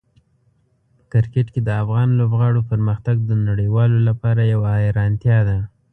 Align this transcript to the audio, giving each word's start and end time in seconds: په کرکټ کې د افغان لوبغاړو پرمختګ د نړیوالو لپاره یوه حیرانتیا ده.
په 0.95 1.01
کرکټ 1.11 1.47
کې 1.53 1.61
د 1.63 1.69
افغان 1.83 2.09
لوبغاړو 2.19 2.67
پرمختګ 2.71 3.17
د 3.25 3.31
نړیوالو 3.47 3.97
لپاره 4.07 4.41
یوه 4.53 4.69
حیرانتیا 4.79 5.37
ده. 5.47 5.57